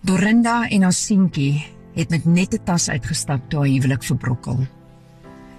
[0.00, 4.66] Dorinda en haar seentjie het met net 'n tas uitgestap toe haar huwelik verbrokkel.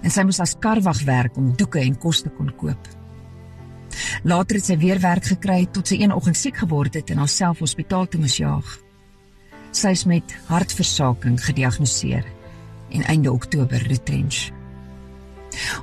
[0.02, 2.88] En sy moes as karwag werk om doeke en kos te kon koop.
[4.22, 7.58] Later het sy weer werk gekry tot sy een oggend siek geword het en haarself
[7.58, 8.78] hospitaal toe moes jaag.
[9.70, 12.24] Sy is met hartversaking gediagnoseer
[12.90, 14.50] en einde Oktober retrench.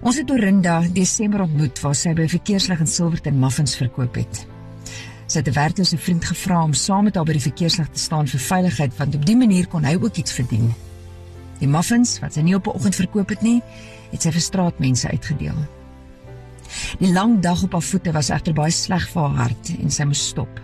[0.01, 4.47] Ons het Dorinda Desember ontmoet waar sy by verkeerslig in Silverton muffins verkoop het.
[5.27, 8.27] Sy het 'n werklose vriend gevra om saam met haar by die verkeerslig te staan
[8.27, 10.73] vir veiligheid want op dië manier kon hy ook iets verdien.
[11.59, 13.61] Die muffins wat sy nie op 'n oggend verkoop het nie,
[14.11, 15.57] het sy vir straatmense uitgedeel.
[16.99, 20.04] Die lang dag op haar voete was egter baie sleg vir haar hart en sy
[20.04, 20.61] moes stop.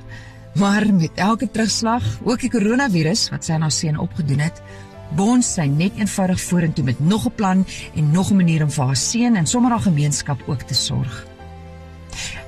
[0.55, 4.61] Maar met elke terugslag, ook die koronavirus wat sy aan haar seun opgedoen het,
[5.17, 8.85] bons sy net eenvoudig vorentoe met nog 'n plan en nog 'n manier om vir
[8.85, 11.32] haar seun en sommer haar gemeenskap ook te sorg.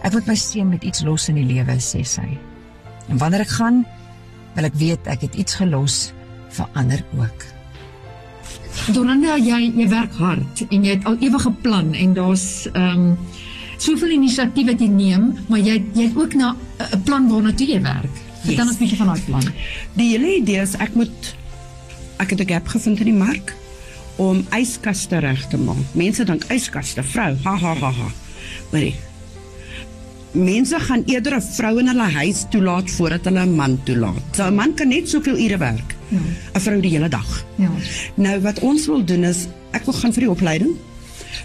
[0.05, 2.27] Ek moet my seun met iets los in die lewe, sê sy.
[3.09, 3.81] En wanneer ek gaan,
[4.55, 5.95] wil ek weet ek het iets gelos
[6.55, 7.45] vir ander ook.
[8.93, 13.17] Donanda, jy jy werk hard en jy het al ewig geplan en daar's ehm um,
[13.81, 16.55] soveel inisiatief wat jy neem, maar jy jy het ook na
[16.93, 18.13] 'n plan waarna toe jy werk.
[18.45, 18.67] Vertel Yes.
[18.67, 19.43] ons 'n bietjie van daai plan.
[19.95, 21.35] Die hele idee is ek moet
[22.19, 23.53] ek het 'n gap gevind in die mark
[24.17, 25.93] om yskaste reg te maak.
[25.93, 28.09] Mense dink yskaste, vrou, ha ha ha ha.
[28.71, 28.95] Hoorie.
[30.35, 34.23] Mense gaan eerder 'n vrou in hulle huis toelaat voordat hulle 'n man toelaat.
[34.31, 35.95] So 'n man kan net soveel ure werk.
[36.11, 36.19] 'n
[36.53, 36.59] ja.
[36.59, 37.45] Vrou die hele dag.
[37.55, 37.71] Ja.
[38.15, 40.75] Nou wat ons wil doen is ek wil gaan vir die opleiding.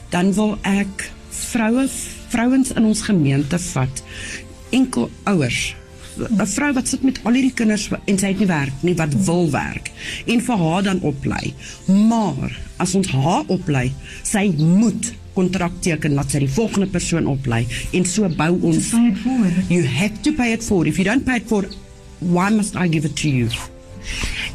[0.09, 1.89] Dan wil ek vroue
[2.29, 4.03] vrouens in ons gemeente vat.
[4.71, 5.75] Enkel ouers.
[6.19, 9.15] 'n Vrou wat sit met al hierdie kinders en sy het nie werk nie wat
[9.27, 9.91] wil werk
[10.27, 11.55] en vir haar dan oplei.
[11.87, 17.67] Maar as ons haar oplei, sy moet kontrak teken laat sy die volgende persoon oplei
[17.93, 19.55] en so bou ons Pay it forward.
[19.69, 20.89] You have to pay it forward.
[20.89, 21.77] If you don't pay it forward,
[22.21, 23.49] why must I give it to you?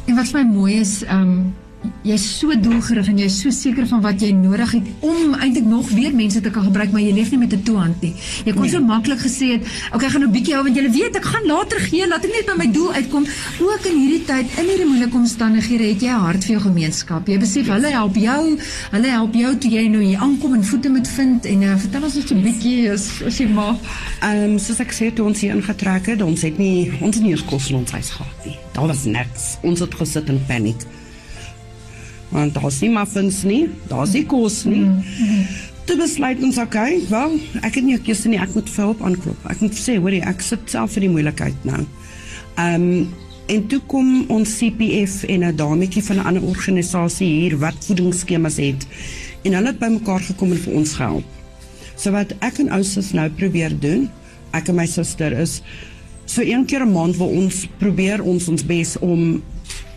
[0.06, 1.54] En wat my mooi is, um,
[2.02, 5.88] jy's so doelgerig en jy's so seker van wat jy nodig het om eintlik nog
[5.90, 8.14] weer mense te kan gebruik, maar jy leef nie met 'n toehand nie.
[8.44, 8.70] Jy kon Nee.
[8.70, 11.24] so maklik gesê het, "Oké, ek gaan nou 'n bietjie hou want jy weet ek
[11.24, 13.24] gaan later gee, laat ek net by my doel uitkom."
[13.60, 17.26] Ook in hierdie tyd, in hierdie moeilike omstandighede, het jy 'n hart vir jou gemeenskap.
[17.28, 18.58] Jy besef hulle help jou,
[18.90, 22.02] hulle help jou toe jy nou hier aankom en voete moet vind en uh, vertel
[22.02, 23.76] ons net so 'n bietjie as as jy mag.
[24.22, 27.22] Ehm um, soos ek sê toe ons hier ingetrek het, ons het nie ons het
[27.24, 28.56] nie eens kos in ons huis gehad nie.
[28.72, 29.56] Daar was niks.
[29.62, 30.76] Ons het gesit in paniek.
[32.28, 34.84] Want daar's nie muffins nie, daar's nie kos nie.
[34.84, 35.46] Mm -hmm.
[35.86, 39.02] Toe besluit ons okay, wel, ek het nie 'n keuse nie, ek moet vir hulp
[39.02, 39.46] aanklop.
[39.48, 41.86] Ek moet sê, hoorie, ek sit self in die moeilikheid nou.
[42.56, 43.08] Ehm um,
[43.46, 48.56] en toe kom ons CPF en 'n dametjie van 'n ander organisasie hier wat voedingsskemas
[48.56, 48.86] het
[49.42, 51.24] en hulle het bymekaar gekom en vir ons gehelp.
[51.96, 54.10] So wat ek en ousus nou probeer doen,
[54.50, 55.62] ek en my suster is
[56.24, 59.42] so een keer 'n maand wil ons probeer ons ons bes om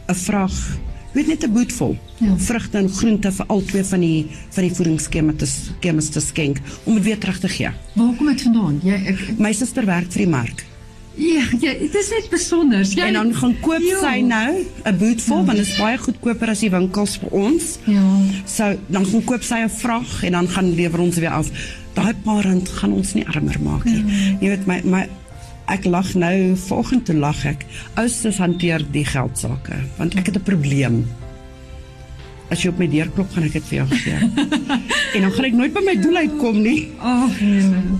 [0.08, 0.80] 'n vrag,
[1.14, 2.36] weet net 'n boot vol Ja.
[2.38, 6.58] vrugte en groente vir al twee van die van die voedingsskema te skemas te skenk
[6.86, 7.70] om dit weer terug te gee.
[7.96, 8.80] Waar kom dit vandaan?
[8.84, 10.66] Jy ek My suster werk vir die mark.
[11.16, 12.84] ja, jy, dit is net besonder.
[12.86, 14.00] Jy En dan gaan koop Ja.
[14.00, 17.78] sy nou 'n boot vol want dit is baie goedkoper as die winkels vir ons.
[17.86, 18.04] Ja.
[18.46, 21.50] So dan gaan koop sy 'n vrag en dan gaan lewer ons weer af.
[21.94, 24.04] Daai paar rand gaan ons nie armer maak nie.
[24.42, 25.08] Jy weet my my
[25.70, 27.66] ek lag nou vanoggend toe lag ek.
[27.96, 31.06] Oustes hanteer die geld sake want ek het 'n probleem.
[32.50, 34.20] As jy op my deur klop, gaan ek dit vir jou gee.
[35.16, 36.90] en dan gaan ek nooit by my doel uitkom nie.
[36.98, 37.62] Ag nee.
[37.62, 38.00] nee.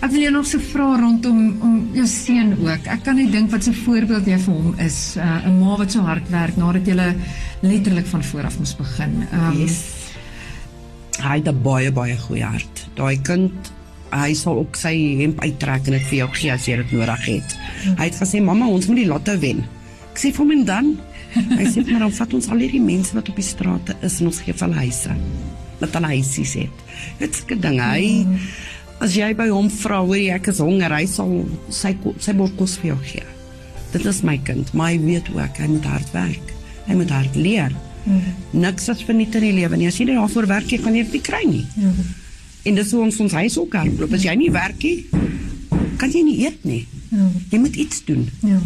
[0.00, 2.86] Ek wil jou nog so vra rondom om jou seun ook.
[2.86, 5.16] Ek kan net dink wat 'n voorbeeld jy vir hom is.
[5.18, 6.94] Uh, 'n Ma wat so hard werk nadat jy
[7.60, 9.26] letterlik van voor af moes begin.
[9.32, 9.82] Um, Yes.
[11.22, 12.88] Hy het 'n baie baie goeie hart.
[12.94, 13.72] Daai kind
[14.14, 17.24] hy sal ook sy hemp uittrek en dit vir jou gee as jy dit nodig
[17.26, 17.56] het.
[17.98, 19.64] Hy het gesê mamma, ons moet die lotto wen.
[20.12, 20.92] Ek sê vir hom en dan
[21.34, 24.30] hy sê maar dan vat ons al hierdie mense wat op die strate is en
[24.30, 25.16] ons gee hulle huise.
[25.80, 26.84] Dat hulle huisies het.
[27.18, 27.80] Dit 'n ding.
[27.80, 28.26] Hy
[29.00, 32.78] as jy by hom vra hoe ek is honger, hy sal sy sy bord kos
[32.78, 33.26] vir jou gee.
[33.92, 36.54] Dit is my kind, maar hy weet ook hy moet hard werk.
[36.86, 37.72] Hy moet hard leer.
[38.52, 39.86] Niks is verniet in die lewe nie.
[39.88, 41.66] As jy nie daarvoor werk jy kan jy dit nie kry nie.
[41.80, 41.90] Ja.
[42.64, 44.12] En dis hoe ons ons huis ook hardloop.
[44.16, 45.04] As jy nie werk nie,
[46.00, 46.86] kan jy nie eet nie.
[47.10, 47.28] Ja.
[47.50, 48.24] Jy moet iets doen.
[48.40, 48.60] Ja.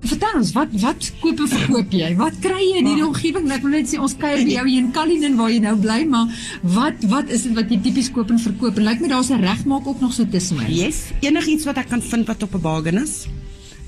[0.00, 2.08] Vertel ons, wat wat koop en verkoop jy?
[2.16, 3.50] Wat kry jy in hierdie omgewing?
[3.52, 5.98] Ek wil net sê ons kuier by jou hier in Kalinin waar jy nou bly,
[6.08, 6.30] maar
[6.76, 8.80] wat wat is dit wat jy tipies koop en verkoop?
[8.80, 10.70] En lyk my daar's 'n regmaak ook nog so tussen my.
[10.72, 13.28] Yes, enigiets wat ek kan vind wat op 'n bargain is.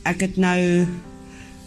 [0.05, 0.87] Ek het nou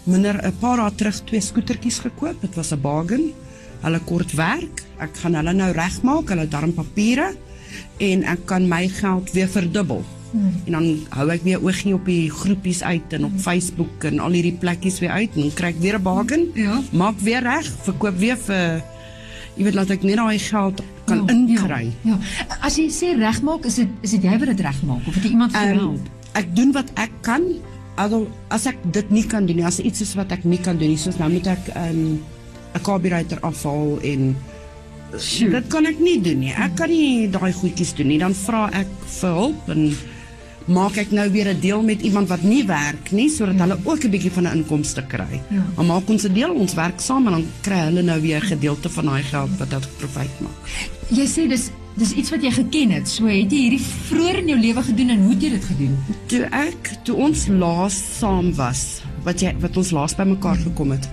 [0.06, 2.42] minder 'n paar dae terug twee skootertjies gekoop.
[2.42, 3.34] Dit was 'n bargain.
[3.82, 4.84] Hulle kort werk.
[5.00, 6.30] Ek gaan hulle nou regmaak.
[6.30, 7.34] Hulle darm papiere
[7.98, 10.04] en ek kan my geld weer verdubbel
[10.66, 14.32] En dan hou ek weer oogie op die groepies uit en op Facebook en al
[14.36, 16.44] hierdie plekkies weer uit en dan kry ek weer 'n bargain.
[16.54, 16.82] Ja.
[16.92, 18.84] Maak weer reg, verkoop weer vir
[19.56, 21.92] jy weet laat ek net daai geld kan inkry.
[22.04, 22.18] Ja.
[22.20, 22.58] ja.
[22.62, 25.30] As jy sê regmaak, is dit is dit jy wat dit regmaak of het jy
[25.30, 26.00] iemand vir jou Ehm, help?
[26.34, 27.44] ek doen wat ek kan.
[27.96, 30.78] Alhoewel as ek dit nie kan doen nie, as iets is wat ek nie kan
[30.78, 32.20] doen nie, soos nou moet ek 'n
[32.76, 34.36] 'n carburetor afhaal en
[35.20, 35.50] Sjoe.
[35.50, 36.52] dit kan ek nie doen nie.
[36.52, 38.20] Ek kan nie daai goedjies doen nie.
[38.20, 38.88] Dan vra ek
[39.20, 39.96] vir hulp en
[40.66, 44.04] maak ek nou weer 'n deel met iemand wat nie werk nie sodat hulle ook
[44.04, 45.42] 'n bietjie van 'n inkomste kry.
[45.50, 45.64] Ja.
[45.76, 48.48] Dan maak ons 'n deel, ons werk saam en dan kry hulle nou weer 'n
[48.48, 50.90] gedeelte van daai geld wat ek profit maak.
[51.10, 53.08] Jy sê dis dis iets wat jy geken het.
[53.08, 55.98] So het jy hierdie vroeër in jou lewe gedoen en hoe het jy dit gedoen?
[56.28, 61.08] Toe ek toe ons laas saam was, wat jy wat ons laas bymekaar gekom het,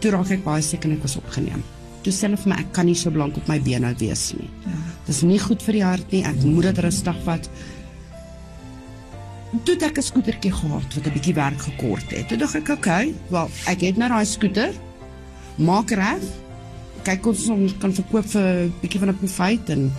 [0.00, 1.62] toe raak ek baie seker ek was opgeneem.
[2.02, 4.48] Toe sê hulle vir my ek kan nie so blank op my bene wees nie.
[4.66, 4.78] Ja.
[5.08, 6.24] Dis nie goed vir die hart nie.
[6.28, 7.48] Ek moet dit rustig vat.
[9.64, 12.28] Toe het ek 'n skootertjie gehad wat 'n bietjie werk gekort het.
[12.28, 14.72] Toe dink ek, okay, wel, ek het nou daai skooter.
[15.56, 16.22] Maak reg.
[17.02, 19.92] Kyk ons ons kan verkoop vir 'n bietjie van 'n profit en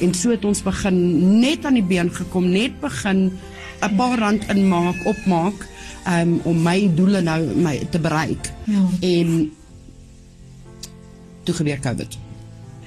[0.00, 3.30] en so het ons begin net aan die been gekom, net begin
[3.82, 5.68] 'n paar rand inmaak, opmaak
[6.08, 8.52] um, om my doele nou my te bereik.
[8.64, 8.82] Ja.
[9.00, 9.52] En
[11.44, 12.18] toe gebeur COVID.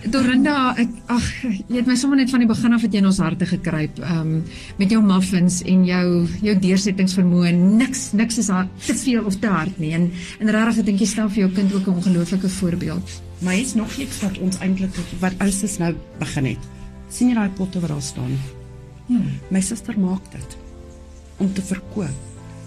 [0.06, 3.10] Dorinda, ek ag, jy het my sommer net van die begin af het jy in
[3.10, 3.98] ons harte gekruip.
[4.06, 4.44] Um
[4.78, 6.04] met jou muffins en jou
[6.46, 9.96] jou deursettingsvermoë, niks niks is haar te veel of te hard nie.
[9.98, 13.22] En en regtig ek dink jy stel vir jou kind ook 'n ongelooflike voorbeeld.
[13.42, 16.64] Maar is nog iets wat ons eintlik wat alles nou begin het.
[17.10, 18.38] sien jy daai potte wat daar staan?
[19.08, 19.20] Ja.
[19.50, 20.58] My suster maak dit
[21.38, 22.18] om te verkoop,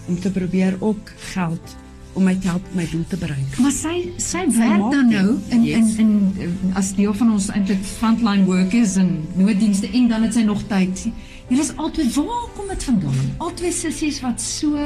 [0.08, 1.76] om te probeer ook geld
[2.14, 3.58] om my te help my doel te bereik.
[3.62, 5.96] Maar sy sy werk dan nou in Yes.
[6.02, 10.42] in in as deel van ons eintlik frontline workers en nooddienste en dan het sy
[10.42, 11.06] nog tyd.
[11.48, 13.30] Julle is altyd waar kom dit vandaan?
[13.38, 14.76] Altyd sissies wat so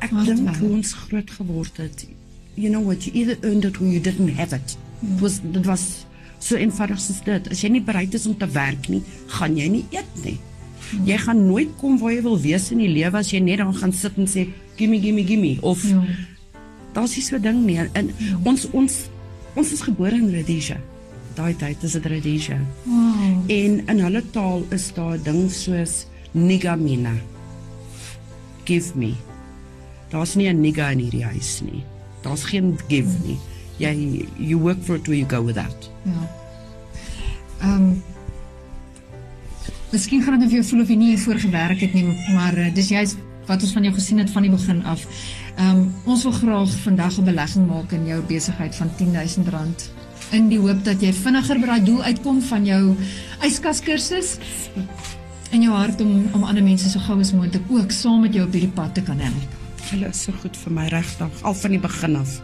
[0.00, 2.06] Ek dink ons groot geword het.
[2.56, 4.76] You know what, you either earned it or you didn't have it.
[5.00, 6.06] Dit was dit was
[6.40, 7.50] so eenvoudig soos dit.
[7.52, 9.02] As jy nie bereid is om te werk nie,
[9.36, 10.38] gaan jy nie eet nie.
[11.06, 13.74] Jy gaan nooit kom waar jy wil wees in die lewe as jy net dan
[13.76, 14.48] gaan sit en sê
[14.80, 16.02] gimme gimme gimme of ja.
[16.96, 17.78] daar's nie so ding nie.
[17.92, 18.10] En
[18.48, 18.96] ons ons
[19.54, 20.78] ons is gebore in Rhodesia.
[21.36, 22.58] Daai tyd is dit Rhodesia.
[22.84, 23.50] Wow.
[23.50, 27.14] En in hulle taal is daar ding soos nigamina.
[28.64, 29.14] Give me.
[30.10, 31.84] Daar's nie 'n nigga in hierdie huis nie.
[32.22, 33.38] Daar's geen give nie.
[33.78, 35.90] Jy you work for it or you go without.
[36.04, 36.30] Ja.
[37.60, 38.02] Ehm um,
[39.90, 42.04] Miskien gaan dit vir jou voel of jy nie hiervoor gewerk het nie,
[42.34, 43.16] maar uh, dis juist
[43.50, 45.06] wat ons van jou gesien het van die begin af.
[45.56, 49.90] Ehm um, ons wil graag vandag 'n belegging maak in jou besigheid van R10000
[50.30, 52.82] in die hoop dat jy vinniger by daai doel uitkom van jou
[53.46, 54.38] yskas kursus
[55.50, 58.46] in jou hart om om ander mense so gou as moontlik ook saam met jou
[58.46, 59.58] op hierdie pad te kan help.
[59.90, 62.40] Julle is so goed vir my regtig al van die begin af.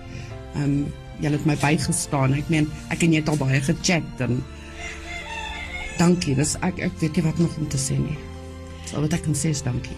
[0.54, 0.86] Ehm um,
[1.20, 2.34] julle het my bygestaan.
[2.36, 4.42] Ek meen, ek en jy het al baie gechat en
[5.98, 6.34] dankie.
[6.36, 8.18] Dis ek ek weet nie wat nog om te sê nie.
[8.90, 9.96] So wat ek kan sê is dankie.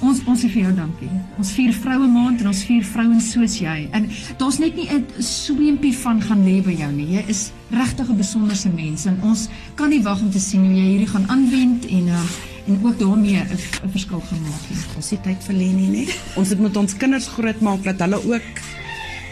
[0.00, 1.08] Ons ons sê vir jou dankie.
[1.40, 3.88] Ons vier vroue maand en ons vier vrouens soos jy.
[3.96, 4.06] En
[4.40, 7.16] daar's net nie 'n sweempie van gaan lê by jou nie.
[7.16, 10.74] Jy is regtig 'n besonderse mens en ons kan nie wag om te sien hoe
[10.74, 12.22] jy hierdie gaan aanwend en uh,
[12.66, 13.44] en ook daarmee
[13.84, 14.96] 'n verskil gaan maak.
[14.96, 16.08] Ons het tyd verlê nie, nee.
[16.36, 18.52] Ons het met ons kinders grootmaak dat hulle ook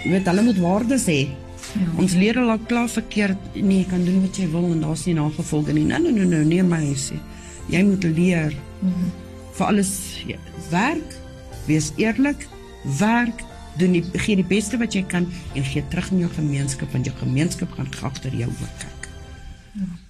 [0.05, 1.29] weet hulle moet waardes hê.
[1.73, 1.89] Ja.
[1.97, 5.05] Ons leer hulle al klaar verkeerd, nee, jy kan doen wat jy wil en daar's
[5.05, 5.85] nie nagevolge nie.
[5.85, 7.17] Nee, nee, nee, nee, nee my sê.
[7.69, 8.53] Jy moet leer.
[8.81, 9.28] Mm -hmm.
[9.59, 9.93] Vir alles
[10.27, 10.39] ja,
[10.71, 11.15] werk,
[11.67, 12.47] wees eerlik,
[12.99, 13.43] werk,
[13.79, 17.07] doen die gee die beste wat jy kan en gee terug in jou gemeenskap want
[17.07, 19.11] jou gemeenskap gaan agter jou ook kyk.
[19.79, 20.08] Ja.